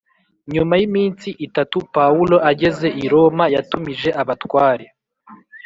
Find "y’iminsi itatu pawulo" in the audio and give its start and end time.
0.79-2.35